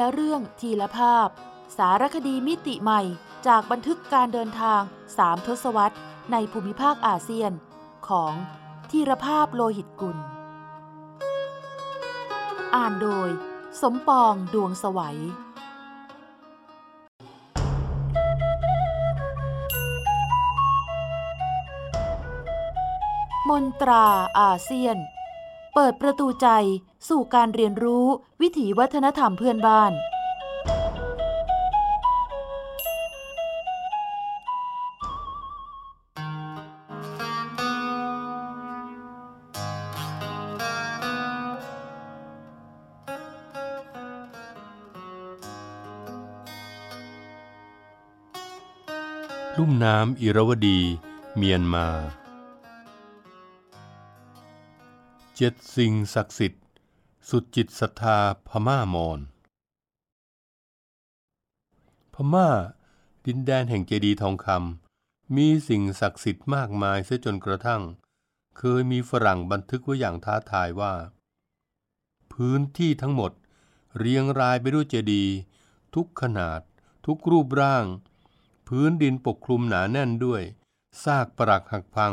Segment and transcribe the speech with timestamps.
[0.00, 1.28] ละเรื่องทีละภาพ
[1.78, 3.00] สารคดีมิติใหม่
[3.46, 4.80] จากบันทึกการเดินทาง
[5.16, 5.96] สามทศวรรษ
[6.32, 7.52] ในภูมิภาคอาเซียน
[8.08, 8.32] ของ
[8.90, 10.18] ธีรภาพโลหิตกุล
[12.74, 13.28] อ่านโดย
[13.80, 15.18] สมปองดวงสวัย
[23.50, 24.06] มนตรา
[24.40, 24.96] อาเซียน
[25.74, 26.48] เปิดประตูใจ
[27.08, 28.06] สู่การเรียนรู้
[28.40, 29.92] วิถีวัฒนธรรมเพื่อนบ้าน
[49.58, 50.78] ลุ่มน้ำอิรวดี
[51.36, 51.86] เมียนมา
[55.36, 56.64] เจ็ดสิ่งศักดิ์สิทธิ์
[57.30, 59.20] สุดจิตศรัทธาพม่ามอน
[62.14, 62.48] พม่า
[63.26, 67.82] ดินแดนแห่งเจดีย์ทองคำมีสิ่งศักดิ์สิทธิ์มากมายเสียจนกระทั่ง
[68.58, 70.94] เคยมีฝรั่งบันทึกไว้อย่างท้าทายว่า
[72.32, 73.32] พื้นที่ทั้งหมด
[73.98, 75.34] เรียงรายไปด้วยเจดีย์
[75.94, 76.60] ทุกขนาด
[77.06, 77.84] ทุกรูปร่าง
[78.68, 80.42] พื้นดินปกคลุมหนาแน่นด้วย
[81.04, 82.12] ซากปรักหักพัง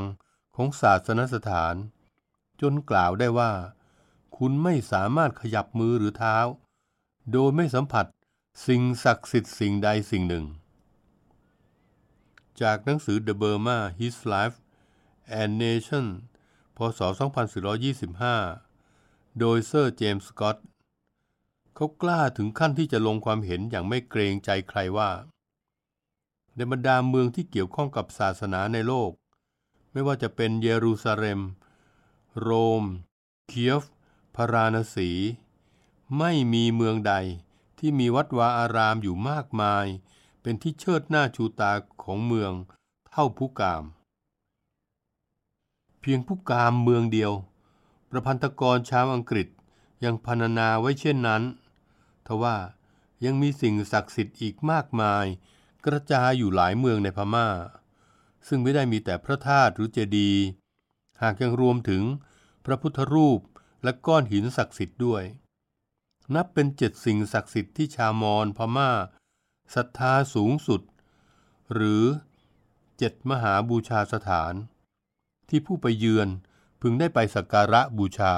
[0.56, 1.76] ของศาสนสถาน
[2.62, 3.52] จนกล่าวได้ว่า
[4.38, 6.38] คุณไม่สามารถขยับมือหรือเท้า
[7.32, 8.06] โดยไม่สัมผัส
[8.68, 10.46] สิ่งศักดิ์สิทธิ์สิ่งใดสิ่งหนึ่ง
[12.62, 14.58] จากหนังสือ The Burma His Life
[15.40, 16.06] and Nation
[16.78, 17.00] พศ
[18.60, 20.66] 2425 โดยเซอร์เจมส์สกอตต์
[21.76, 25.12] เขากล้าถึงขั้นที่จะลงความเห็นอย่างไม่เกรงใจใครว่า
[26.56, 29.12] ในบรรดาเมืองที่เกี่ยวข้องกับศาสนาในโลก
[29.92, 31.40] ไม่ว่าจะเป็นเยรูซาเล็ม
[32.40, 32.50] โร
[32.82, 32.84] ม
[33.48, 33.84] เคียฟ
[34.36, 35.10] พาราณสี
[36.18, 37.14] ไม่มีเมืองใด
[37.80, 39.86] ที่มีวัดวาอารามอยู่มากมาย
[40.42, 41.72] เป็นที่เชิดหน้าชูตา
[42.04, 42.52] ของเมือง
[43.12, 43.84] เท่าผู้กาม
[46.02, 47.32] เพียงผู้กามเมืองเดียว
[48.10, 49.48] ประพันธกรชาวอังกฤษ
[50.04, 51.44] ยังพรรณนาไว้เช่นนั้น
[52.28, 52.58] ทว่า
[53.26, 55.26] ยังมีสิ่งศักดิ์สิทธิ์อีกมากมาย
[55.86, 57.50] กระจายอยู่หลายเมืองในพม่า
[58.48, 60.44] ซึ่งไม่ได้มีแต่พระธาตุหรือเจดีย์
[61.22, 62.04] หากยังรวมถึง
[62.66, 63.40] พระพุทธรูป
[63.84, 65.24] และก้อนหินศักดิ์สิทธิ์ด้วย
[66.36, 68.92] นับเป็นเจ็ดสิ่งศักดิ์สิทธิ์ที่ชาวมอญพม่า
[69.76, 70.82] ศรัทธาสูงสุด
[71.74, 72.04] หรือ
[72.98, 74.54] เจ็ดมหาบูชาสถาน
[75.50, 76.30] ที่ผู้ไปเยือน
[76.82, 78.36] พึงได้ไปสักการะบูชา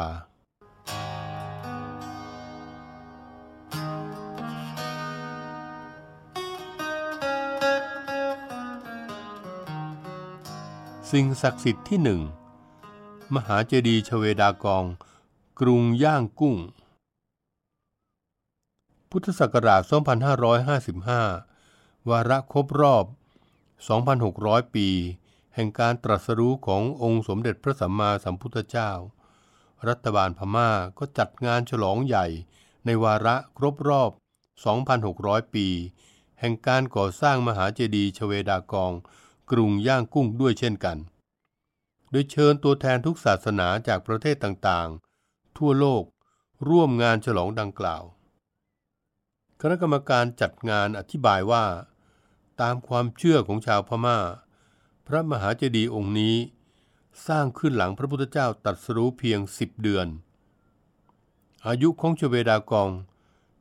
[11.12, 12.22] สิ่งศักดิ์สิทธิ์ที่หนึ่ง
[13.36, 14.86] มหาเจดีย์ชเวดากอง
[15.60, 16.58] กรุงย่างกุ้ง
[19.10, 19.82] พุทธศักราช
[21.20, 23.06] 2555 วาระครบรอบ
[23.90, 24.88] 2,600 ปี
[25.56, 28.92] แห่งการตรัสรู้ขององค์สมเด็จพระสัมมาสัมพุทธเจ้า
[29.88, 32.28] รัฐบาลพม่าก็จัดงานฉลองใหญ่
[32.86, 34.12] ในวาระครบรอบ
[34.82, 35.68] 2,600 ปี
[36.40, 38.92] แห่งการก่อสร้างมหาเจดีย์ชเวดากอง
[39.52, 41.00] กรุงย่างกุ้งด้วยเช่นกัน
[42.14, 46.04] โดยเชิญตัวแทนทุกศาสนาจากประเทศต่างๆ ทั่วโลก
[46.70, 48.04] ร่วมงานฉลองดังกล่าว
[49.62, 51.66] คณะกรรมการจัดงานอธิบายว่า
[52.62, 54.20] ตามความเชื่อของชาวพม่า
[55.08, 56.36] พระมหาเจดีย์องค์นี้
[57.28, 60.08] สร้างขึ้นหลังพระพุทธเจ้าตรัสรู้เพียงสิบเดือน
[61.68, 62.90] อายุของชเวดากอง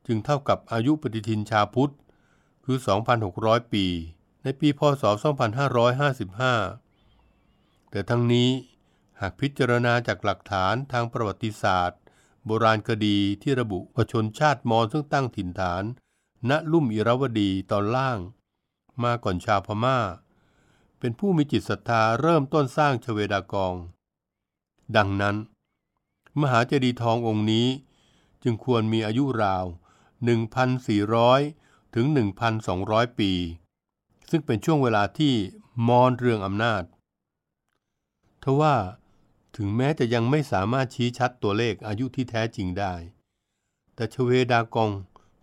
[0.06, 1.92] จึงเท่ากับอายุปฏิทินชาวพุทธ
[2.64, 2.78] คือ
[3.24, 3.86] 2,600 ปี
[4.42, 5.04] ในปีพศ
[6.42, 6.91] 2555
[7.92, 8.50] แต่ทั้งนี้
[9.20, 12.00] หากพิจารณาจากหลักฐานทางประวัติศาสตร์
[12.47, 15.84] โบราณคดีที่ระบุว่าชนชาติมอญซึ่งตั้งถิ่นฐาน
[16.50, 18.19] ณลุ่มอิรวดีตอนล่าง
[19.02, 19.98] มาก่อนชาวพม่า
[20.98, 23.75] เป็นผู้มีจิตศรัทธาเริ่มต้นสร้างชเวดากอง
[24.97, 25.36] ดังนั้น
[26.40, 27.67] มหาเจดีย์ทององค์นี้
[28.43, 29.64] จึงควรมีอายุราว
[31.20, 32.06] 1,400 ถึง
[32.62, 33.32] 1,200 ปี
[34.31, 35.34] ซึ่งเป็นช่วงเวลาที่
[35.88, 36.82] มอญเรืองอำนาจ
[38.43, 38.77] ทว่า
[39.56, 42.94] ถึงแม้จะยังไม่สามารถชี้ชัดตัวเลขอายุที่แท้จริงได้
[43.94, 44.91] แต่ชเวดากอง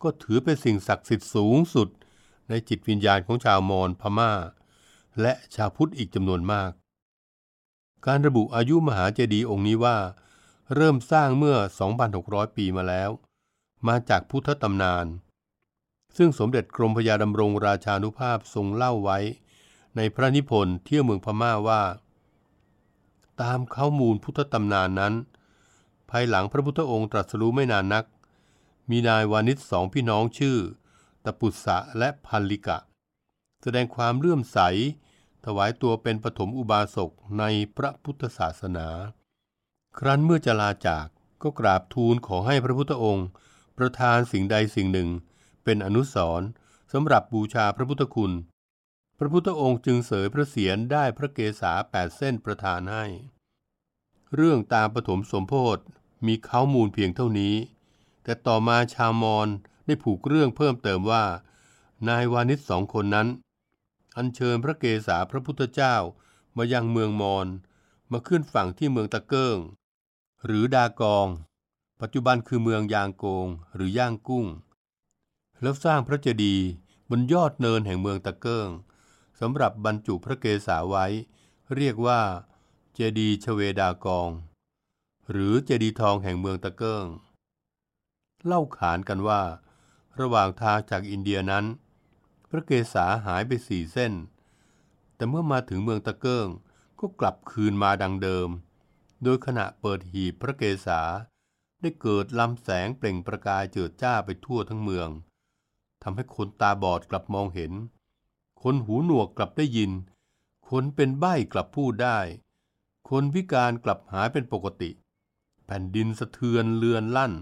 [0.03, 1.89] ก็ถือเป็นสิ่งศักดิ์สิทธิ์สูงสุด
[2.49, 4.31] ในจิตวิญญาณของชาวมอญพม่า
[5.21, 6.71] และชาวพุทธอีกจำนวนมาก
[8.05, 9.97] การระบุอายุมหาเจดีย์องค์นี้ว่า
[10.75, 11.57] เริ่มสร้างเมื่อ
[12.05, 13.09] 2,600 ปีมาแล้ว
[13.87, 15.05] มาจากพุทธตำนาน
[16.17, 19.19] ซึ่งสมเด็จกรมพยาดำรงราชานุภาพทรงเล่าไว้
[19.95, 21.81] ในพระนิพนธ์เที่ยวเมืองพม่าว่า
[23.41, 25.13] ตามข้อมูลพุทธตำนานนั้น
[26.09, 28.05] ภายหลังพระพุทธองค์ตรัสรู้ไม่นานนัก
[28.89, 30.57] มีนายวานิชสองพี่น้องชื่อ
[31.25, 32.77] ตะปุษะและพันลิกะ
[33.63, 34.59] แสดงความเลื่อมใส
[35.45, 37.43] ถวายตัวเป็นปฐมอุบาสกใน
[37.77, 38.87] พระพุทธศาสนา
[39.97, 41.07] ครั้นเมื่อจะลาจาก
[41.43, 43.27] ก็กราบทูลขอให้พระพุทธองค์
[43.77, 45.09] ประทานสิ่งใดสิ่งหนึ่ง
[45.63, 46.47] เป็นอนุสรณ์
[46.93, 48.33] สำหรับบูชาพระพุทธคุณ
[49.21, 53.05] พระพุทธองค์จึงเสยพระเศียรได้พระเกศาแปดเส้นประทานให้
[54.35, 55.77] เรื่องตามปฐมสมโพธ
[56.27, 57.55] มีข้ามูลเพียงเท่านี้
[58.23, 59.47] แต่ต่อมาชาวมอญ
[59.85, 61.25] ได้ผูกเรื่องเพิ่มเติมว่า
[62.07, 63.27] นายวานิชสองคนนั้น
[64.17, 65.95] อัญเชิญพระเกศาพระพุทธเจ้า
[66.57, 67.47] มายังเมืองมอญ
[68.11, 69.57] มาขึ้นฝั่งที่เมืองตะเกิง
[70.45, 71.27] หรือดากอง
[72.01, 74.45] ปัจจุบันคือเมืองยางโกงหรือย่างกุ้ง
[75.61, 76.65] แล้วสร้างพระเจดีย์
[77.09, 78.69] บนยอดเนินแห่งเมืองตะเกิง
[79.39, 81.05] สำหรับบรรจุพระเกศาไว้
[81.75, 82.21] เรียกว่า
[82.93, 84.29] เจดีชเวดากอง
[85.31, 87.05] หรือเจดีทองแห่งเมืองตะเกิง
[88.45, 89.41] เล่าขานกันว่า
[90.19, 91.65] ระหว่างทางจากอินเดียนั้น
[92.49, 94.13] พระเกศาหายไปสี่เส้น
[95.15, 96.47] แต่เมื่อมาถึงเมืองตะเกิง
[96.99, 98.49] ก็กลับคืนมาดังเดิม
[99.23, 101.01] โดยขณะเปิดหีบพระเกศา
[101.81, 105.09] ได้เกิดลำแสงเปล่งประกายเจิดจ้าไปทั่วทั้งเมือง
[106.03, 107.71] ทำให้คนตาบอดกลับมองเห็น
[108.63, 109.91] คนหูหนวกกลับได้ยิน
[110.69, 112.19] คนเป็นใบ้กลับพูดได้
[113.09, 114.91] คนพิการกลับหายเป็นปกติ
[115.65, 117.33] แผ่นดินสะเทือนเลือนลั่น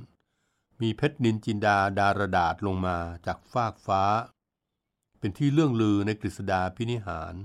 [0.81, 4.03] มีเพชรนินจินดาดารดาษลงมาจากฟากฟ้า
[5.19, 7.35] เป็นที่เรื่องลือในกฤษดาพินิหาร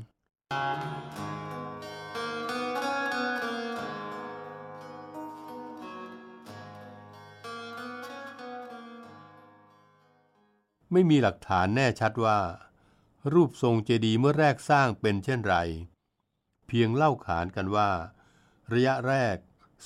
[10.93, 12.39] ไม่มีหลักฐานแน่ชัดว่า
[13.33, 15.57] รูปทรงเจดีย์เมื่อแรกสร้างเป็นเช่นไร
[16.67, 17.91] เพียงเล่าขานกันว่า
[18.73, 19.37] ระยะแรก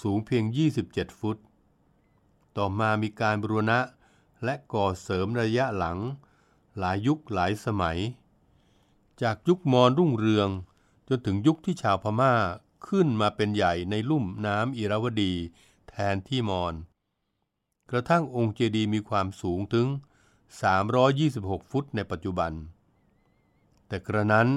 [0.03, 0.45] สูงเพียง
[0.83, 1.39] 27 ฟุต
[2.57, 3.81] ต่อมามีการบรณะ
[4.45, 5.99] และก่อเสริมระยะหลัง
[6.79, 7.99] หลายยุคหลายสมัย
[9.23, 10.49] จากยุคมอญรุ่งเรือง
[11.09, 12.35] จนถึงยุคที่ชาวพม่า
[12.89, 15.33] ขึ้นมาเป็นใหญ่ในลุ่มน้ำอิราวดี
[15.89, 16.75] แทนที่มอญ
[17.91, 19.87] กระทั่งองค์เจดีย์มีความสูงถึง
[20.79, 22.53] 326 ฟุตในปัจจุบัน
[23.89, 24.49] แต่กระนั้น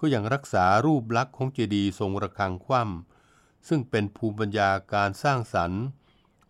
[0.00, 5.82] ก็ยังรักษารูปลักษณ์ของเจดีย์ทรงระฆังคว่ำซึ่งเป็นภูมิปัญญาการสร้างสรรค์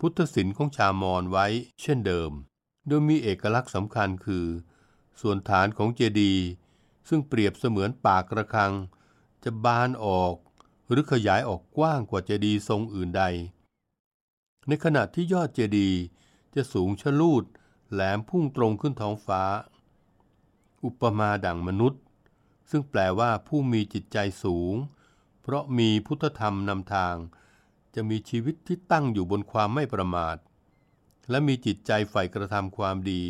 [0.00, 1.46] พุทธศิลป์ของชาวมอญไว้
[1.82, 2.31] เช่นเดิม
[2.87, 4.46] โดยมีเอกลักษณ์สำคัญคือ
[5.20, 6.44] ส่วนฐานของเจดีย์
[7.08, 8.73] ซึ่งเปรียบเสมือนปากระฆัง
[9.44, 10.34] จะบานออก
[10.90, 13.23] หรือขยายออกกว้างกว่าเจดีย์ทรงอื่นใด
[14.69, 15.99] ในขณะที่ยอดเจดีย์
[16.55, 17.44] จะสูงชะลูด
[17.93, 19.43] แหลมพุ่งตรงขึ้นท้องฟ้า
[20.84, 22.00] อุปมาดั่งมนุษย์
[22.70, 24.75] ซึ่งแปลว่าผู้มีจิตใจสูง
[25.43, 27.17] เพราะมีพุทธธรรมนำทาง
[27.94, 30.37] จะมีชีวิตที่ตั้งอยู่บนความไม่ประมาท
[31.31, 33.25] และมีจิตใจใฝ่กระทำความดี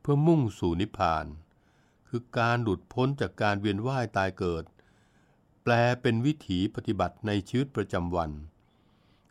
[0.00, 1.26] เพื่อมุ่งสู่นิพพาน
[2.08, 4.64] คือการหลุดพ้นจากการเวียนว่ายตายเกิด
[5.62, 5.72] แปล
[6.02, 8.30] เป็นวิถีปฏิบัติในชีวิตประจำวัน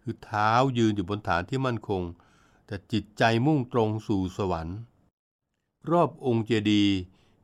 [0.02, 2.02] คือเท้ายืนอยู่บนฐานที่มั่นคง
[2.66, 4.78] แต่จิตใจมุ่งตรงสู่สวรรค์
[5.92, 6.96] รอบองค์เจดีย์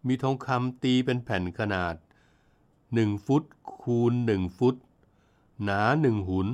[0.08, 1.96] มีทองคำตีเป็นแผ่นขนาด
[2.60, 3.44] 1 ฟุต
[3.82, 4.76] คูณ 1 ฟุต
[5.64, 6.48] หนาหนึ่งหุน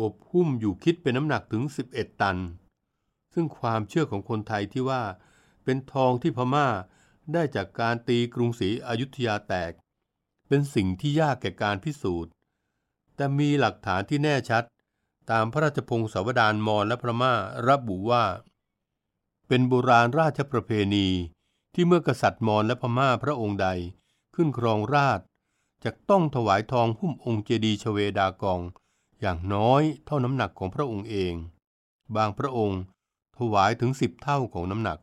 [0.00, 2.38] อบหุ้มอยู่คิดเป็นน้ำหนักถึง 11 ตัน
[3.34, 5.02] ซึ่งความเชื่อของคนไทยที่ว่า
[5.64, 6.68] เป็นทองที่พม่า
[7.32, 9.72] ได้จากการตีกรุงศรีอยุธยาแตก
[10.48, 12.32] เป็นสิ่งที่ยากแก่การพิสูจน์
[13.16, 14.64] แต่มีหลักฐานที่แน่ชัด
[15.30, 17.34] ตามพระราชพงศาวดารมอญและพม่า
[17.68, 18.24] ระบุว่า
[19.48, 21.08] เป็นโบราณราชประเพณี
[21.74, 23.68] ที่เมื่อกษัตริย์มอญและพม่าพระองค์ใด
[24.34, 25.20] ขึ้นครองราช
[25.84, 28.60] จะต้องถวายทองหุ้มองค์เจดีย์ชเวดากอง
[29.20, 31.34] อย่างน้อยเท่าน้ำหนักของพระองค์เอง
[32.16, 32.80] บางพระองค์
[33.38, 34.98] ถวายถึงสิบเท่าของน้ำหนัก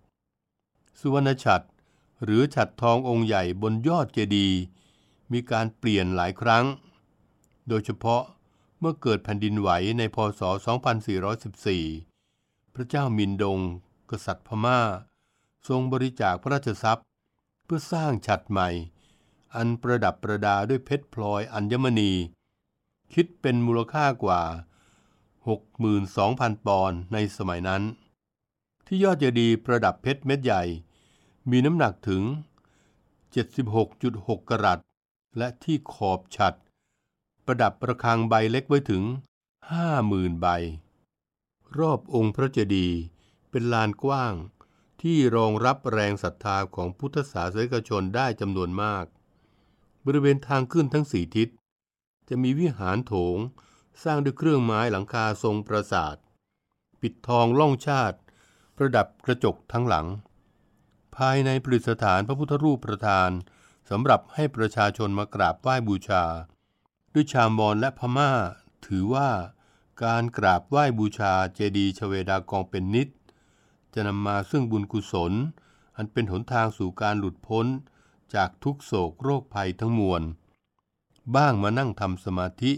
[0.99, 1.67] สุวรรณฉัตร
[2.23, 4.57] หรือฉัตรทององค์ใหญ่บนยอดเจดีย์
[5.31, 6.65] มีการเปลี่ยนหลายครั้ง
[7.67, 8.23] โดยเฉพาะ
[8.79, 10.41] เมื่อเกิดแผ่นดินไหวในพศ
[11.17, 13.59] 2414 พระเจ้ามินดง
[14.09, 14.79] กษัตริย์พม่า
[15.67, 17.05] ทรงบริจาคพระราชทรัพย์
[17.65, 18.69] เพื่อสร้างฉัตรใหม่
[19.55, 22.11] อันประดับประดาด้วยเพชรพลอยอัญมณี
[23.13, 24.41] คิดเป็นมูลค่ากว่า
[25.89, 27.83] 62,000 ปอนด์ในสมัยนั้น
[28.85, 30.63] ที่ยอดเจดีย์ประดับเพชรเม็ดใหญ่
[31.49, 32.23] มีน้ำหนักถึง
[33.55, 34.79] 76.6 กรัต
[35.37, 36.57] และที่ขอบฉัตร
[37.45, 39.03] ประดับประฆังใบเล็กไว้ถึง
[39.73, 40.47] 50,000 ใบ
[41.77, 42.97] รอบองค์พระเจดีย์
[43.49, 44.33] เป็นลานกว้าง
[45.01, 49.05] ที่รองรับแรงศรัทธาของพุทธศาสนิกชนได้จำนวนมาก
[50.05, 51.49] บริเวณทางขึ้นทั้งสี่ทิศ
[52.29, 53.37] จะมีวิหารโถง
[54.03, 56.15] สร้างด้วยเครื่องไม้หลังคาทรงปราสาท
[57.01, 58.17] ปิดทองล่องชาติ
[58.77, 60.07] ประดับกระจกทั้งหลัง
[61.15, 63.29] ภายในประดิษฐานพระพุทธรูปประธาน
[63.89, 66.23] สำหรับให้ประชาชนมากราบไหว้บูชา
[67.13, 68.31] ด้วยชาวมอญและพม่า
[68.87, 69.29] ถือว่า
[70.03, 73.07] การกราบไหว้บูชาเจดีย์ชเวดากองเป็นนิด
[73.93, 75.33] จะนำมาซึ่งบุญกุศล
[75.95, 77.65] อันเป็นหนทางสู่การหลุดพ้น
[78.35, 80.21] จากทุกโศกโรคภัยทั้งมวล
[81.35, 82.71] บ้างมานั่งทำสมาธิ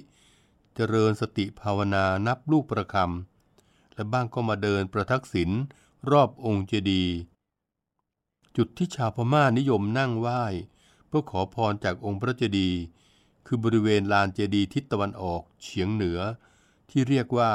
[0.76, 5.50] เจริญสติภาวนานับลูกประคำและบ้างก็มาเดินประทักษิณ
[6.12, 7.16] รอบองค์เจดีย์
[8.58, 10.44] จุดที่ชาวพม่านิยมนั่งไหว้
[11.08, 12.80] เพื่อขอพรจากองค์พระเจดีย์
[13.46, 16.20] คือบริเวณลานเจดีย์ทิศตะวันออกเฉียงเหนือ
[16.90, 17.52] ที่เรียกว่า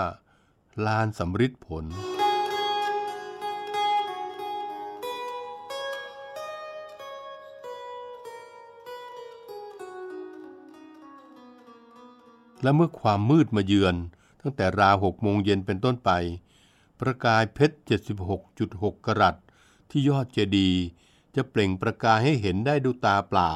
[0.87, 1.85] ลานสำริดผล
[12.63, 13.97] และเมื่อความมืดมาเยือน
[14.41, 16.11] ตั้งแต่ราวหกโมงเย็นเป็นต้นไป
[17.01, 17.77] ประกายเพชร
[18.37, 19.37] 76.6 กรัต
[19.91, 20.81] ที่ยอดเจดีย์
[21.35, 23.53] จะเปล่งประกายให้เห็นได้ดูตาเปล่า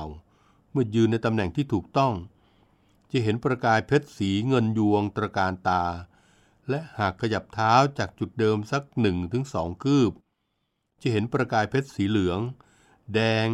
[0.71, 2.15] เมื่อยืนในตำแหน่งที่ถูกต้อง
[3.11, 5.85] จะเห็นประกายเพชรสีเงินยวงตระการตา
[6.69, 10.13] และหากขยับเท้าจากจุดเดิมสักหนึ่งถึงสองคืบ
[11.03, 12.41] จะเห็นประกายเพชรสีเหลือง
[13.15, 13.49] แดง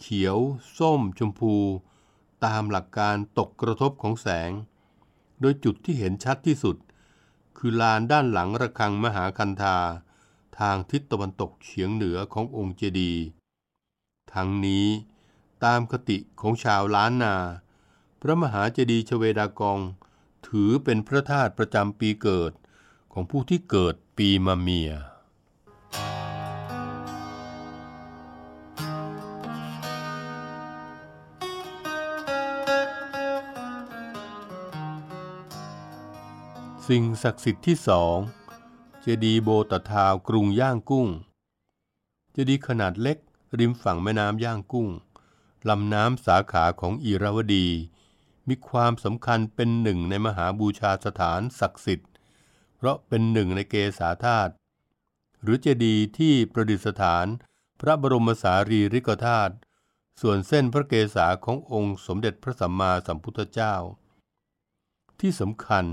[0.00, 0.38] เขียว
[0.78, 1.54] ส้ม ชมพู
[2.44, 4.50] ตามหลักการตกกระทบของแสง
[5.44, 6.76] โดยจุดที่เห็นชัดที่สุด
[7.56, 9.76] คือลานด้านหลังระฆังมหาคันธา
[10.58, 13.22] ทางทิศตะวันตกเฉียงเหนือขององค์เจดีย์
[14.32, 14.86] ทั้งนี้
[15.64, 17.34] ตามคติของชาวล้านนา
[18.20, 19.78] พระมหาเจดีย์ชเวดากอง
[20.48, 22.52] ถือเป็นพระธาตุประจำปีเกิด
[23.12, 24.92] ของผู้ที่เกิดปีมะเมีย
[36.88, 38.16] สิ่งศักดิ์สิทธิ์ที่สอง
[39.00, 41.08] เจดีย์โบตะทาวกรุงย่างกุ้ง
[42.32, 43.18] เจดีย์ขนาดเล็ก
[43.58, 44.88] ริมฝั่งแม่น้ำย่างกุ้ง
[45.68, 47.66] ลำน้ำสาขาของอีราวดี
[48.48, 52.10] มีความสำคัญเป็นหนึ่งในมหาบูชาสถานศักดิ์สิทธิ์
[52.76, 54.52] เพราะเป็นหนึ่งในเกศาธาตุ
[55.42, 57.26] หรือเจดีย์ที่ประดิษฐาน
[57.80, 59.54] พระบรมสารีริกธาตุ
[60.20, 63.74] ส่วนเส้นพระเกศาขององค์สมเด็จพระสัมมาสัมพุทธเจ้า
[65.20, 65.86] ที่สำคัญ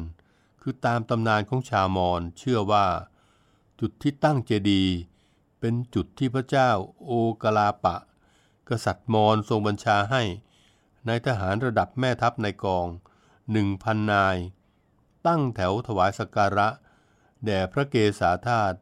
[0.61, 2.87] คือตามตำนานของชาวมอญเชื่อว่า
[3.79, 4.95] จุดที่ตั้งเจดีย์
[5.59, 6.69] เป็นจุดที่พระเจ้า
[7.05, 7.11] โอ
[7.43, 7.95] กลาปะ
[8.69, 10.23] กษัตริย์มอญทรงบัญชาให้
[11.07, 12.87] นายทหารระดับแม่ทัพในกอง
[13.51, 14.37] หนึ่งพันนาย
[15.27, 16.67] ตั้งแถวถวายสักการะ
[17.45, 18.77] แด่พระเกศาธาตุ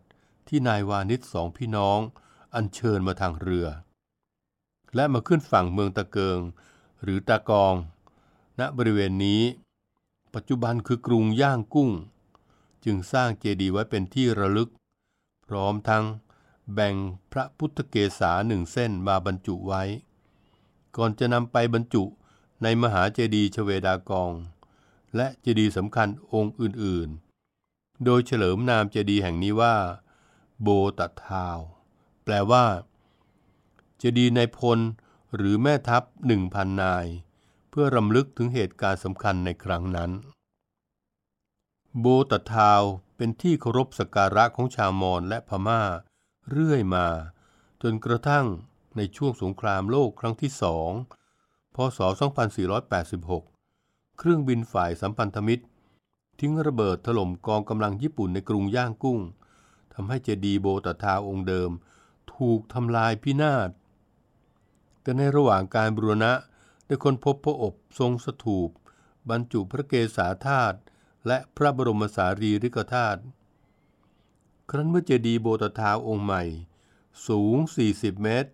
[0.48, 2.00] ที่นายวานิชสองพี่น้อง
[2.56, 3.68] อัญเชิญมาทางเรือ
[4.96, 6.40] และมาขึ้นฝั่งเมืองตะเกิง
[7.02, 7.74] หรือตะกอง
[8.60, 9.42] ณบริเวณนี้
[10.34, 11.92] ปัจจุบันคือกรุงย่างกุ้ง
[12.86, 14.70] จึงสร้างเจดีย์ไว้เป็นที่ระลึก
[15.48, 16.04] พร้อมทั้ง
[16.74, 16.96] แบ่ง
[17.32, 19.84] พระพุทธเกศาหนึ่งเส้นมาบรรจุไว้
[20.96, 22.04] ก่อนจะนำไปบรรจุ
[22.64, 24.34] ในมหาเจดีย์ชเวดากอง
[25.16, 29.76] และเจดีย์สำคัญองค์อื่นๆ โดยเฉลิมนามเจดีย์แห่งนี้ว่า
[30.62, 30.70] โบ
[31.00, 31.60] ตทาว
[32.24, 32.66] แปลว่า
[33.98, 34.80] เจดีย์ในพล
[35.36, 37.06] หรือแม่ทัพหนึ่งพันนาย
[37.70, 40.12] เพื่อรำลึกถึงเหตุการณ์สำคัญในครั้งนั้น
[42.00, 42.82] โบตทาว
[43.18, 45.82] เป็นที่เคารพสักการะของชาวมอญและพม่า
[46.50, 47.08] เรื่อยมา
[47.82, 48.46] จนกระทั่ง
[48.98, 50.92] ในช่วงสงครามโลกครั้งที่สอง
[51.76, 52.00] พศ
[52.70, 55.64] 2486 เครื่องบินฝ่ายสัมพันธมิตร
[56.40, 59.20] ทิ้งระเบิดถล่มกองกำลังญี่ปุ่นในกรุงย่างกุ้ง
[59.94, 61.72] ทำให้เจดีโบตทาวองค์เดิม
[62.34, 63.70] ถูกทำลายพินาศ
[65.02, 66.32] แต่ในระหว่างการบูรณะ
[66.90, 68.70] ได้ค้นพบพระอบทรงสถูป
[69.30, 70.78] บรรจุพระเกศาธาตุ
[71.28, 73.22] และพระบรมสารีริกธาตุ
[74.70, 76.44] ครั้นเมื่อเจดีย์โบตทาวองค์ใหม่
[77.28, 77.58] สูง
[77.90, 78.52] 40 เมตร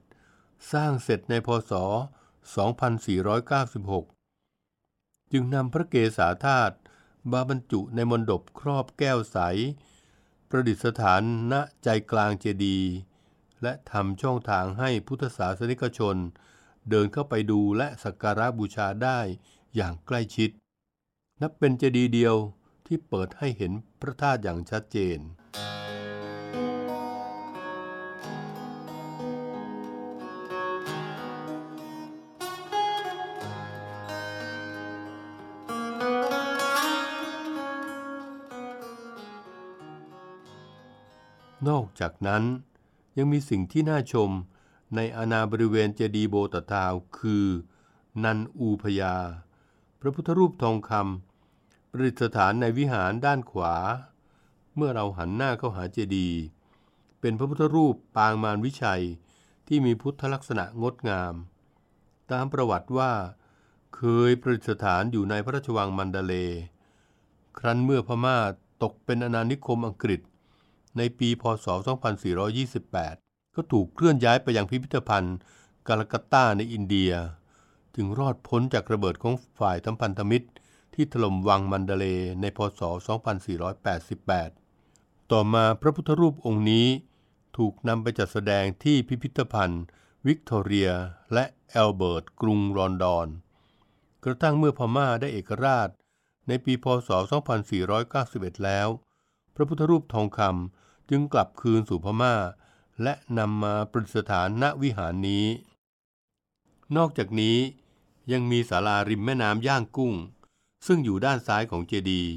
[0.72, 1.74] สร้างเสร็จในพศ
[2.52, 6.76] 2496 จึงนำพระเกศาธาตุ
[7.32, 9.38] มาบรรจุในมณฑปครอบแก้วใส
[10.50, 12.90] ประดิษฐานณใจกลางเจดีย์
[13.62, 16.16] และทำช่องทางให้พุทธศาสนิกชน
[16.90, 19.20] เดินเข้าไปดูและสักการะบูชาได้
[19.76, 20.50] อย่างใกล้ชิด
[21.42, 22.36] นับเป็นเจดีย์เดียว
[22.86, 25.20] ที่เปิดให้เห็นพระธาตุอย่างชัดเจน
[41.68, 42.44] นอกจากนั้น
[43.18, 44.30] ยังมีสิ่งที่น่าชม
[44.96, 47.46] ในอาณาบริเวณเจดีโบตทาวคือ
[48.24, 49.16] นันอูพยา
[50.00, 53.76] พระพุทธรูปทองคำประดิษฐานในวิหารด้านขวา
[54.76, 56.30] เมื่อเราหันหน้าเข้าหาเจดี
[57.20, 59.04] เป็นพระพุทธรูปปางมารวิชัย
[59.68, 61.34] ที่มีพุทธลักษณะงดงาม
[62.32, 63.12] ตามประวัติว่า
[63.96, 66.34] เคยประดิษฐานอยู่ในพระราชวังมันดาเล
[67.58, 68.38] ครั้นเมื่อพม่า
[68.84, 70.22] ตกเป็นอาณานิคมอังกฤษ
[70.98, 71.68] ในปีพศ
[72.72, 73.25] 2428
[73.56, 75.38] ก็ถูกเคลื่อนย้ายไปยังพิพิธภัณฑ์
[75.88, 77.12] กาลกัตตาในอินเดีย
[77.96, 80.48] จึงรอดพ้นจากระเบิดของฝ่ายสัมพันธมิตร
[80.94, 82.06] ที่ถล่มวังมัณฑะเลย์
[82.42, 82.82] ในพศ
[84.06, 86.88] 2488 ต่อมาพระพุทธรูปองค์นี้
[87.58, 89.84] ถูกนำไปจัดแสดงที่พิพิธภัณฑ์
[90.26, 90.90] วิกตอเรีย
[91.34, 93.28] และแอลเบิร์ตกรุงลอนดอน
[94.24, 95.90] กระทั่งเมื่อพม่าได้เอกราช
[96.48, 97.10] ในปีพศ
[97.88, 98.88] 2491 แล้ว
[99.56, 102.36] พระพุทธรูปทองคำจึงกลับคืนสู่พม่า
[103.04, 105.46] และนำมาประดิษฐานณวิหารนี้
[106.98, 107.58] นอกจากนี้
[108.32, 110.14] ยังมีศาลาริมแม่น้ำย่างกุ้ง
[110.86, 112.32] ซึ่งอยู่ด้านซ้ายของเจดีย์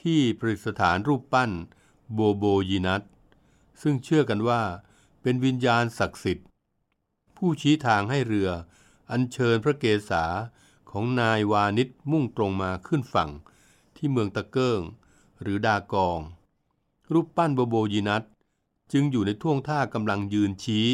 [0.00, 1.50] ที่ประดิษฐานรูปปั้น
[2.12, 3.02] โบโบยีนัท
[3.82, 4.62] ซึ่งเชื่อกันว่า
[5.22, 6.46] เป็นวิญญาณศักดิ์สิทธิ์
[7.36, 8.50] ผู้ชี้ทางให้เรือ
[9.10, 10.24] อัญเชิญพระเกศา
[10.90, 13.30] ของนายวานิชมุ่งตรงมาขึ้นฝั่ง
[13.96, 14.80] ที่เมืองตะเกิง
[15.40, 16.20] หรือดากอง
[17.12, 18.22] รูปปั้นโบโบยีนัท
[18.92, 20.88] จึงอยู่ในท่วงท่ากำลังยืนชี้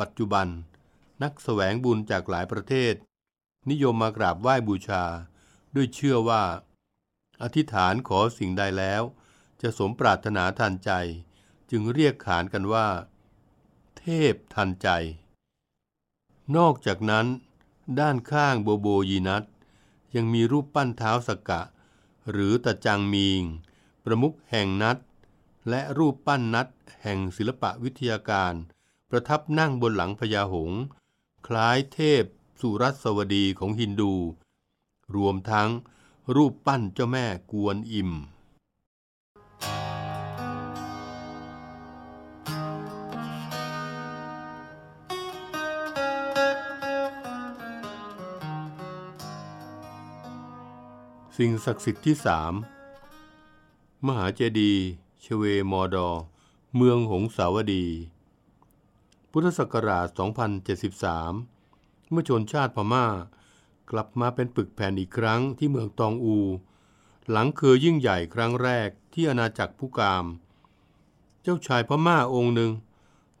[0.00, 0.46] ปัจจุบัน
[1.22, 2.94] นักแสวงบุญจากหลายประเทศ
[3.70, 5.04] นิยมมากราบไหว้บูชา
[5.74, 6.42] ด้วยเชื่อว่า
[7.42, 9.02] อธิษฐานขอสิ่งใดแล้ว
[9.62, 10.90] จะสมปรารถนาทันใจ
[11.70, 12.88] จึงเรียกขานกันว่า
[13.98, 14.88] เทพทันใจ
[16.56, 17.26] นอกจากนั้น
[18.00, 19.44] ด้านข้างโบโบยีนัท
[20.16, 21.62] ยังมีรูปปั้นเท้าสกกะ
[22.30, 23.42] หรือตะจังมีง
[24.04, 24.96] ประมุขแห่งนัด
[25.68, 26.68] และรูปปั้นนัด
[27.02, 28.54] แห่งศิลปะวิทยาการ
[29.10, 30.72] ประทับนั่งบนหลังพญาหง
[31.46, 32.24] คล้ายเทพ
[32.60, 34.14] สุรัสวดีของฮินดู
[35.16, 35.70] รวมทั้ง
[36.36, 38.10] รูปปั้นเจ้าแม่กวนอิม
[51.36, 52.52] สิ่งศักดิ์สิทธิ์ที่สาม
[54.06, 54.88] มหาเจดีย์
[55.30, 56.08] ชเวมอดอ
[56.76, 57.86] เมืองหงสาวดี
[59.30, 60.06] พุทธศักราช
[60.88, 63.06] 2073 เมื่อชนชาติพม่า
[63.90, 66.38] กลับมาเป็นปึกแผ่นอีกครั้งที่เมืองตองอู
[67.30, 70.26] หลังเคยยิ่งใหญ่ครั้งแรกที่อาณาจักรผู้กาม
[71.42, 72.72] เจ้าชายพม่าองค์หนึ่ง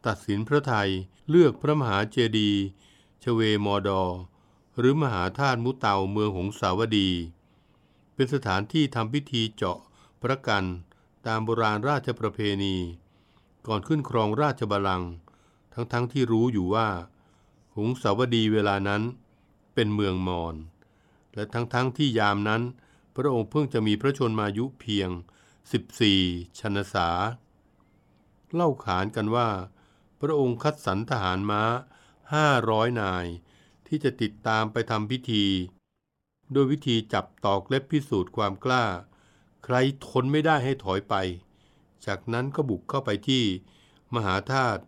[0.06, 0.90] ตัดสินพระไทย
[1.30, 2.62] เลือกพระมหาเจดีย์
[3.22, 4.02] ชเวมอดอ
[4.78, 7.10] หรือมหาธาตุมุเตาเมืองหงสาวดี
[8.14, 9.78] เป็นสถานที่ทำพิธีเจาะ
[10.22, 10.64] พระกัน
[11.28, 12.76] ตามโบราณราชประเพณี
[13.66, 15.10] ก่อนขึ้นครองราชบัลลังก์
[15.74, 16.88] ทั้งๆทที่รู้อยู่ว่า
[17.74, 19.02] หุงสาวดีเวลานั้น
[19.74, 20.54] เป็นเมืองมอญ
[21.34, 22.62] และทั้งๆทที่ยามนั้น
[23.16, 25.10] พระองค์เพิ่งจะมีพระชนมายุเพียง
[25.84, 27.08] 14 ชนษา
[28.54, 29.48] เล่าขานกันว่า
[30.20, 31.62] พระองค์คัดสรรทหารม้า
[32.32, 33.26] 500 นาย
[33.86, 35.44] ที่จะติดตามไปทำพิธี
[36.52, 38.84] โดยวิธีจับตอกเล็บพิสูจน์ความกล้า
[39.64, 41.14] ใครทนไม่ได้ให้ถอยไป
[42.06, 43.44] จากนั้นก็บุกเข้าไปที่
[44.14, 44.82] มหาธาตุ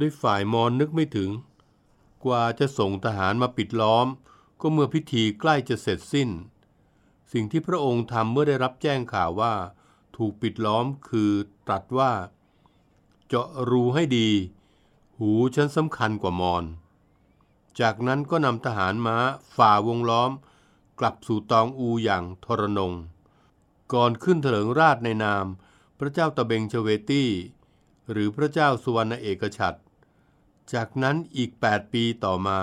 [0.00, 1.30] ด้วยฝ่ายมอนนึกไม่ถึง
[2.24, 4.06] กว่าจะส่งทหารมาปิดล้อม
[4.60, 6.30] ก็เมื่อพิธีใกล้จะเสร็จสิ้น
[7.32, 9.54] สิ่งที่พระองค์ทำเมื่อได้รับแจ้งข่าวว่า
[10.16, 11.30] ถูกปิดล้อมคือ
[11.66, 12.12] ตรัสว่า
[13.26, 14.28] เจาะรูให้ดี
[15.18, 16.64] หูฉันสำคัญกว่ามอน
[17.80, 19.16] จากนั้นก็นำทหารม้า
[19.56, 20.30] ฝ่าวงล้อม
[21.00, 22.92] กลับสู่ตองอูอย่างทรนง
[23.92, 25.46] ก่อนขึ้นเถลิงราชในนาม
[25.98, 27.30] พระเจ้าตะเบงเชเวตี้
[28.10, 29.78] หรือพระเจ้าสุวรรณเอกฉัตร
[30.72, 32.60] จากนั้นอีก 8 ปีต่อมา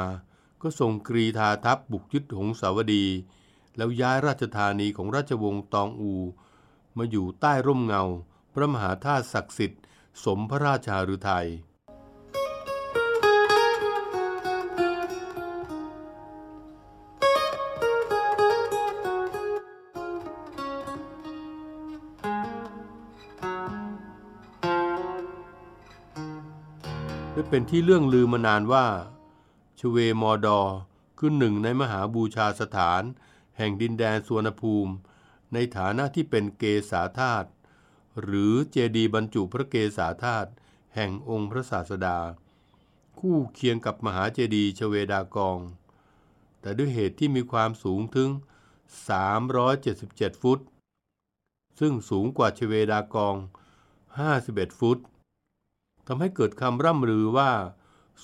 [0.62, 3.06] ก็ส่งกรีธาทัพบุกยึดหงสาวดี
[3.78, 6.14] แล้วย้ายราชธานีของราชวงศ์ตองอู
[6.98, 8.04] มาอยู่ใต้ร่มเงา
[8.54, 9.82] พระมหาธาตุศักดิ์สิทธิ์
[10.24, 11.48] สมพระราชาฤทัย
[27.52, 28.88] เป็นที่เรื่องลือมานานว่า
[29.80, 30.60] ชเวมอดอ
[31.18, 33.02] คือหนึ่งในมหาบูชาสถาน
[33.58, 34.94] แห่งดินแดนสวนภูมิ
[35.54, 37.50] ในฐานะที่เป็นเกษาธาตุ
[38.22, 40.50] หรือเจดีบรรจุพระเกษาธาตุ
[40.96, 42.20] แห่งองค์พระศาสดา
[43.20, 45.60] คู่เคียงกับมหาเจดีย์ชเวดากอง
[46.62, 48.30] แต่ด้วยเหตุที่มีความสูงถึง
[49.16, 50.60] 377 ฟุต
[51.80, 53.36] ซึ่งสูงกว่าชเวดากอง
[54.08, 55.00] 51 ฟุต
[56.08, 57.52] ทำให้เกิดคำร่ำลือว่า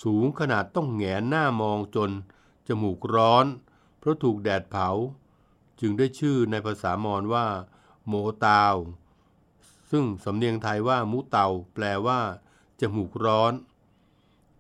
[0.03, 2.11] สูงขนาดต้องแงนหน้ามองจน
[2.67, 3.45] จมูกร้อน
[3.99, 4.89] เพราะถูกแดดเผา
[5.79, 7.47] จึงได้ชื่อในภาษามอญว่า
[8.07, 8.13] โม
[8.45, 8.75] ตาว
[9.91, 12.19] ซึ่งสำเนียงไทยว่ามุเตาแปลว่า
[12.81, 13.53] จมูกร้อน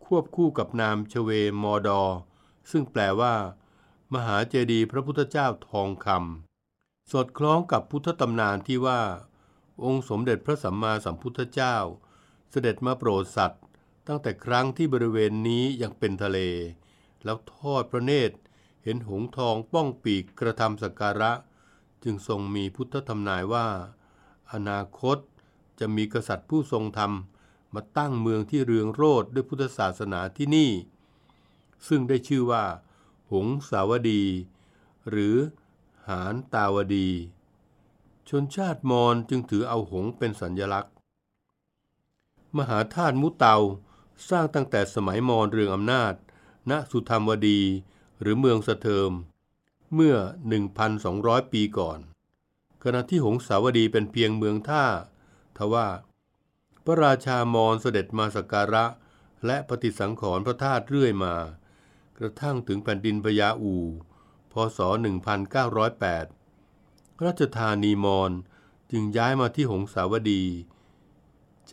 [0.05, 1.29] ควบคู่กับนามชเว
[1.63, 2.01] มอดอ
[2.71, 3.33] ซึ่งแปลว่า
[4.13, 9.01] มหาเจดีย์พระพุทธเจ้าทองคำสอดคล้องกับพุทธตำนานที่ว่า
[9.83, 11.77] องค์สมเด็จพระสัมมาสัมพุทธเจ้า
[12.55, 13.63] เสด็จมาโปรดสัตว์
[14.07, 16.39] ตั้งแต่ครั้งที่บริเวณนี้ยังเป็นทะเล
[17.23, 18.37] แล้วทอดพระเนตร
[18.83, 21.31] เห็นหงทองป้องปีกกระทำสักการะ
[22.03, 23.67] จึงทรงมีพุทธทำนายว่า
[24.53, 25.17] อนาคต
[25.79, 27.11] จะมีกษัตริย์ผู้ทรงธรรม
[27.73, 30.71] มาตั้งเมืองที่เรืองโรดด้วยพุทธศาสนาที่นี่
[31.87, 32.63] ซึ่งได้ชื่อว่า
[33.31, 34.23] หงสาวดี
[35.09, 35.35] หรือ
[36.07, 37.09] หานตาวดี
[38.29, 40.93] ชนชาติมอญจึงถือเอาหงเป็นสัญลักษณ์
[42.57, 43.57] มหาธาตุมุเตา
[44.29, 46.13] สร้างตั้งแต่สมัยมอญเรืองอำนาจ
[46.69, 47.61] ณสุธรรมวดี
[48.21, 49.11] หรือเมืองสะเทิม
[49.93, 50.15] เมื่อ
[50.85, 51.99] 1,200 ปีก่อน
[52.83, 54.85] ขณะที่หงสาวดีเป็นเพียงเมืองท่า
[55.57, 55.87] ทว่า
[56.85, 58.85] พระราชามอญเสด็จมาสักการะ
[59.45, 61.35] และปฏิสังขรณ์พระธาตุเรื่อยมา
[62.17, 63.75] กระทั่งถึงแผ่นดินพญาอู
[64.51, 64.79] พศ
[65.61, 68.31] 1908 ราชธานีมอญ
[68.91, 70.43] จึงย้ายมาที่หงสาวดี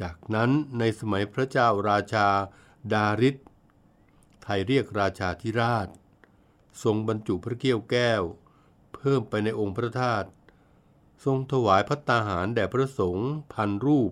[0.01, 2.29] จากนั้นในสมัยพระเจ้าราชา
[2.93, 3.37] ดาริศ
[4.43, 5.89] ไทยเรียกราชาธิราช
[6.83, 8.23] ทรงบรรจุพระเกี้ยวแก้ว
[8.95, 10.29] เพิ่มไปในองค์พระธาตุ
[11.25, 14.11] ทรงถวายพัตตาหารแด่พระสงฆ์พันรูป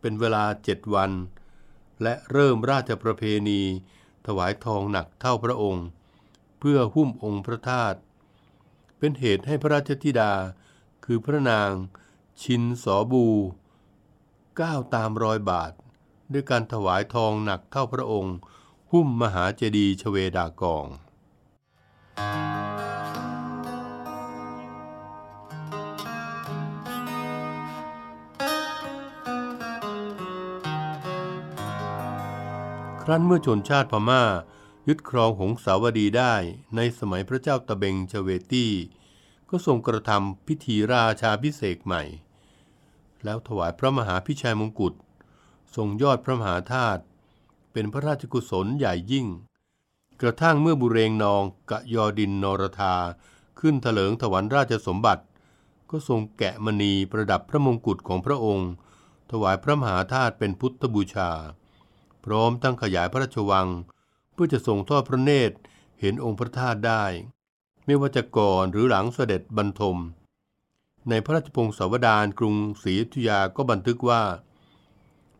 [0.00, 1.10] เป็นเวลาเจ็ดวัน
[2.02, 3.62] และเริ่มราชประเพณี
[4.26, 5.86] ถวายทองหนักเท่าพระองค์
[6.58, 7.98] เพื่อหุ้มองค์พระธาตุ
[8.98, 10.32] เป็นเหตุให้พระราชธิดา
[11.04, 11.70] คือพระนาง
[12.42, 13.26] ชินสอบู
[14.60, 15.72] ก้าวตามรอยบาท
[16.32, 18.36] ด้วยการถวายทองหนักเท่าพระองค์
[18.92, 20.86] หุ้มมหาเจดีย์ชเวดากอง
[33.02, 34.24] ครั้นเมื่อชนชาติพม่า
[34.88, 36.34] ยึดครองหงสาวดีได้
[36.76, 38.72] ในสมัยพระเจ้าตะเบงชเวตี้
[39.50, 42.02] ก็ทรงกระทำพิธีราชาพิเศษใหม่
[43.24, 44.94] แล้วถวายพระมหาพิชัยมงกุฎ
[45.76, 47.02] ทรงยอดพระมหาธาตุ
[47.72, 49.26] เป็นพระราชกุศลใหญ่ยิ่ง
[50.20, 52.94] กระทั่งเมื่อบุเรงนองกะยอดินนรธา
[53.60, 55.24] ขึ้นเถลิงถวันราชสมบัติ
[55.90, 58.70] ก็ทรงแกะมณีประดับพระมงกุฎของพระองค์
[59.30, 61.30] ถวายพระมหาธาตุเป็นพุทธบูชา
[62.24, 63.68] พร้อมตั้งขยายพระราชวัง
[64.32, 65.56] เพื่อจะส่งทอดพระเนตร
[66.00, 67.04] เห็นองค์พระธาตุได้
[67.84, 69.96] ไม่ว่าจะก่อนหรือหลังเสด็จบรรทม
[71.08, 74.22] ในพระราชพงศาวดารกรุงศรีอยุธยาก็บันทึกว่า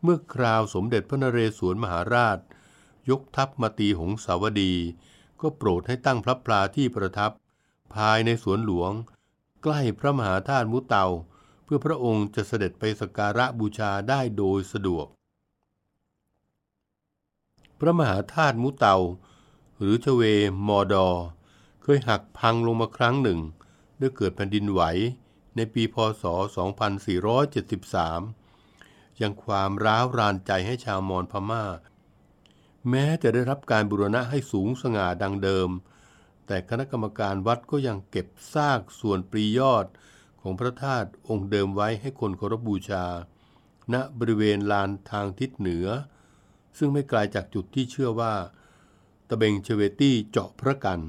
[0.03, 2.39] เมื่อคราวสมเด็จพระนเรศวรมหาราช
[3.09, 4.73] ยกทัพมาตีหงสาวดี
[5.41, 7.31] ก็โปรดให้ตั้งพระพลาที่ประทับ
[7.95, 8.91] ภายในสวนหลวง
[9.63, 11.05] ใกล้พระมหาธาตุมุเตา
[11.63, 15.07] เพื่อพระองค์จะเสด็จไปสักการะบูชาได้โดยสะดวก
[17.79, 18.95] พระมหาธาตุมุเตา
[19.77, 20.21] หรือชเว
[20.67, 21.07] มอดอ
[21.81, 23.39] เคยหักพังลงมาครั้งหนึ่ง
[23.99, 24.81] ด้วยเกิดแผ่นดินไหว
[25.55, 26.23] ในปีพศ
[28.33, 31.65] 2473 ยังความร้าวรานใจให้ชาวมอญพม่า
[32.89, 35.69] แม้จะได้รับการบูรณะให้สูงสง่าดังเดิม
[36.47, 39.85] แต่คณะกรรมการวัดก็ยังเก็บซากส่วนปรียอด
[40.41, 43.05] ของพระธาตุองค์เดิมไว้ให้คนเคารพบูชา
[43.93, 45.87] ณบริเวณลานทางทิศเหนือ
[46.77, 48.33] ซึ่งไม่ไกลาจากจุดที่เชื่อว่า
[49.29, 50.99] ตะเบงเชเวตี้เจาะพระกัน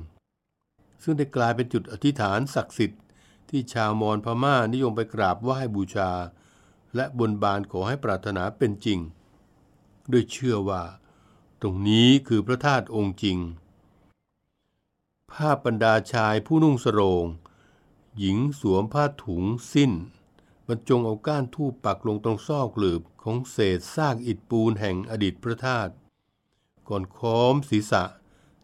[1.03, 3.03] ซึ่งได้กลายเป็นจุดอธิษฐานศักดิ์สิทธิ์
[3.51, 6.11] ที่ชาวมอญพม่านิยมไปกราบไหว้บูชา
[6.95, 8.99] และบนบานขอให้ปรารถนาเป็นจริง
[10.13, 10.83] ด้วยเชื่อว่า
[11.61, 13.39] ตรงนี้คือพระธาตุองค์จริง
[15.33, 17.27] ภาพบรรดาชายผู้นุ่งสโรง
[18.19, 19.93] หญิงสวมผ้าถุงสิ้น
[20.69, 25.93] บรรจงเอาก้านทูปปักลงตรงซอกหลืบของเศษซากอิฐปูนแห่งอดีตพระธาตุ
[26.89, 28.05] ก่อนค้อมศีรษะ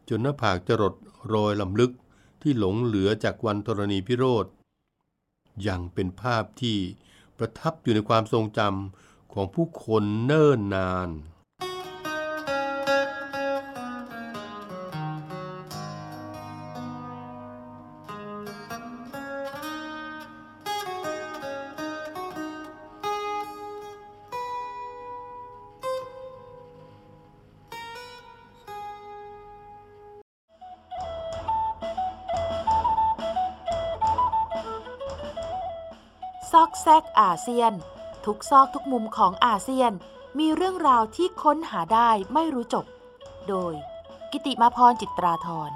[0.08, 0.94] จนหน้าผากจรด
[1.32, 1.92] รอยลำลึก
[2.42, 4.46] ที่หลงเหลือจากวันธรณีพิโรธ
[5.68, 6.78] ยังเป็นภาพที่
[7.38, 11.08] ประทับอยู่ในความทรงจำของผู้คนเนิ่นนาน
[37.42, 37.72] เซียน
[38.24, 39.92] ทุกซอกทุกมุมของอาเซียน
[40.38, 42.84] มีเรื่องราวที่ค้นหาได้ไม่รู้จบ
[43.48, 43.74] โดย
[44.32, 45.70] กิติมาพรจิตราธร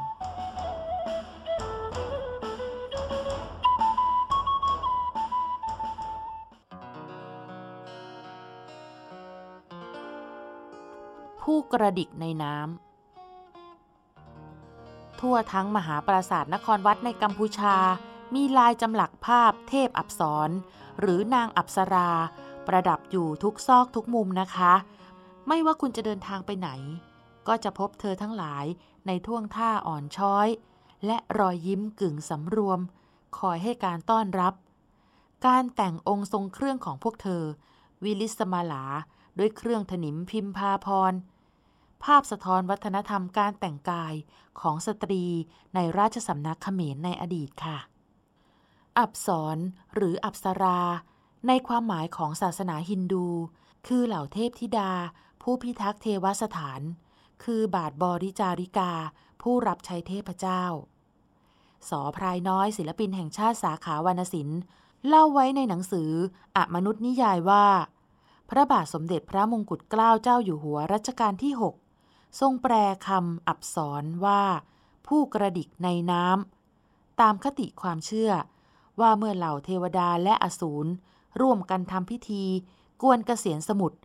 [11.41, 12.67] ผู้กระดิกในน้ำ
[15.21, 17.77] ทั่วทั้งมหาปราสาทนครวัดในกัมพูชา
[18.35, 20.51] มีลายจำหลักภาพเทพอับสร
[21.01, 22.11] หรือนางอับสรา
[22.67, 24.73] ประดับอยู่ทุกซอกทุกมุมนะคะ
[25.49, 26.71] ไม่ว่าคุณจะเดินทางไปไหน
[27.49, 28.65] ก็จะพบเธอทั้งหลาย
[29.07, 30.49] ในท่วงท่าอ่อนช้อย
[31.07, 32.81] และรอยยิ้มกึ่งสำรวม
[33.39, 34.55] คอยให้การต้อนรับ
[35.47, 37.43] การแต่งองค์ทรงเครื่องของพวกเธอ
[38.05, 38.85] วิลิสมาลา
[39.39, 41.13] ด้วยเครื่องถนิมพิมพาพร
[42.05, 44.15] ภาพสะท้อนวัฒนธรรมการแต่งกาย
[44.61, 45.25] ของสตรี
[45.75, 47.79] ในราชสำนักเขมรในอดีตค่ะ
[48.99, 49.59] อับสร
[49.95, 50.81] หรืออับสรา
[51.47, 53.27] ในความหมายของศาสนาฮินดู
[53.87, 54.93] คือเหล่าเทพธิดา
[55.43, 56.81] ผู้พิทักษ์เทวสถาน
[57.45, 58.93] คือบาทบริจาริกา
[59.43, 60.65] ผู้รับใช้เทพเจ้า
[61.89, 64.61] สอพรายน้อยศิลปินแห่งชาติสาขาวรรณศิลป์
[65.07, 66.11] เล่าไว้ในหนังสือ
[66.57, 67.67] อมนุษย์นิยายว่า
[68.51, 71.53] พระบาทสมเด็จพระมงกุฎเกล้าเจ้าอยู่หัวรัชกาลที่
[71.99, 72.73] 6 ทรงแปล
[73.07, 74.43] คำอับสรว่า
[75.07, 78.31] ผู้กระดิกในน้ำตามคติความเชื่อ
[79.01, 80.91] ว่าเมื่อเหล่าเทวดาและอสูร
[81.41, 82.45] ร่วมกันทำพิธี
[83.03, 83.99] กวนเกษียณสมุทร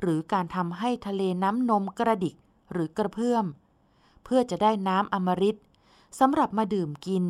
[0.00, 2.34] หรือการทำให้ทะเลน้ำนมกระดิก
[2.72, 3.44] หรือกระเพื่อม
[4.24, 5.56] เพื่อจะได้น้ำอมฤต
[6.18, 7.24] สำหรับมาดื่มกิน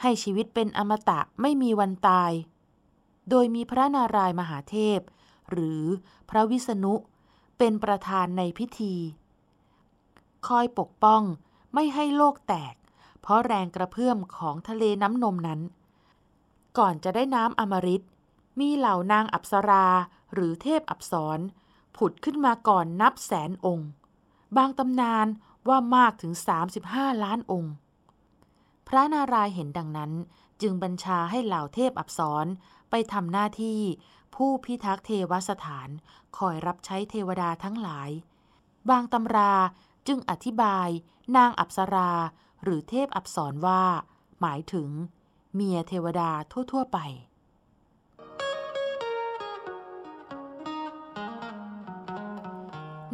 [0.00, 2.32] ให้ชีวิตเป็นอมตะไม่มีวันตาย
[3.30, 5.00] โดยมีพระนารายมหาเทพ
[5.50, 5.82] หรือ
[6.30, 6.94] พระวิษณุ
[7.58, 8.94] เป็นประธานในพิธี
[10.46, 11.22] คอยปกป้อง
[11.74, 12.74] ไม่ให้โลกแตก
[13.20, 15.60] เพราะแรงกระเพื่อมของทะเลน้ำนมนั้น
[16.78, 18.02] ก่อนจะได้น้ำอมฤต
[18.60, 19.86] มีเหล่านางอัปสรา
[20.34, 21.38] หรือเทพอัปสร
[21.96, 23.88] ผุดขึ้นมาก่อนนับแสนองค์
[24.56, 25.26] บางตำนาน
[25.68, 26.32] ว่ามากถึง
[26.76, 27.72] 35 ล้านองค์
[28.88, 30.12] พระนารายณ์เห็นดังนั้น
[30.62, 32.46] จึงบัญชาให้เหล่าเทพอัปสร
[32.90, 33.80] ไปทำหน้าที่
[34.34, 35.88] ผู้พิทักษ์เทวสถาน
[36.38, 38.10] คอยรับใช้เทวดาทั้งหลาย
[38.90, 39.54] บางตำรา
[40.08, 40.88] จึงอธิบาย
[41.36, 42.12] นางอัปสรา
[42.62, 43.82] หรือเทพอัปสรว่า
[44.40, 44.88] หมายถึง
[45.54, 46.30] เมียเทวดา
[46.72, 46.98] ทั่ว ๆ ไป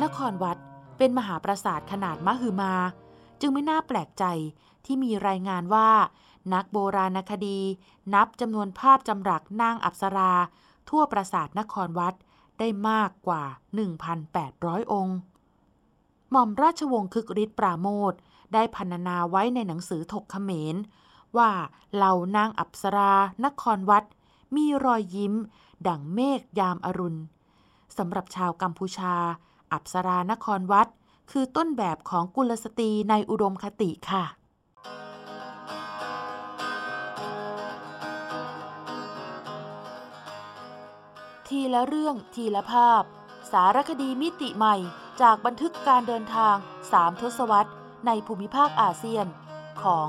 [0.02, 0.58] นครวัด
[0.98, 2.74] เป็นมหาปราสาทขนาดมหึมา
[3.40, 4.24] จึงไม่น่าแปลกใจ
[4.84, 5.90] ที่มีรายงานว่า
[6.54, 7.58] นักโบราณคดี
[8.14, 10.32] นับจำนวนภาพจำรักนางอัปสรา
[10.88, 12.14] ทั่วปราสาทนครวัด
[12.58, 13.42] ได้มากกว่า
[14.18, 15.18] 1,800 องค์
[16.30, 18.12] หม่อมราชวงศ์คึกฤทธิ์ปราโมท
[18.54, 20.76] ได้พรรณนาไว้ในหนังสือถกเขมร
[21.38, 21.50] ว่า
[21.94, 23.12] เหล่านางอัปสรา
[23.44, 24.04] นครวัด
[24.54, 25.34] มีรอยยิ้ม
[25.86, 27.20] ดั่งเมฆยามอรุณ
[27.96, 29.14] สำหรับชาวกัมพูชา
[29.72, 30.88] อัปสรานครวัด
[31.30, 34.24] คือต้นแบบของกุลสตรีในอุดมคติค่ะ
[41.48, 43.02] ทีละเรื่องทีละภาพ
[43.52, 44.76] สารคดีมิติใหม่
[45.20, 46.56] จากบันทึกการเดินทาง
[46.92, 47.72] สามทศวรรษ
[48.06, 49.26] ในภูมิภาคอาเซียน
[49.82, 50.08] ของ